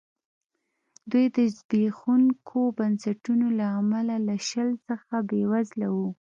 [1.11, 6.09] دوی د زبېښونکو بنسټونو له امله له شل څخه بېوزله وو.